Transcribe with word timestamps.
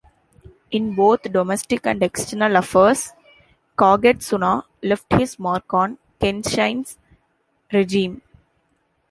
In 0.71 0.95
both 0.95 1.31
domestic 1.31 1.85
and 1.85 2.01
external 2.01 2.55
affairs, 2.55 3.11
Kagetsuna 3.77 4.63
left 4.81 5.05
his 5.13 5.37
mark 5.37 5.71
on 5.75 5.99
Kenshin's 6.19 6.97
regime. 7.71 8.23